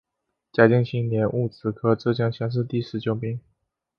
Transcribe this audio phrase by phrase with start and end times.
[0.51, 3.39] 嘉靖七年戊子科浙江乡试第十九名。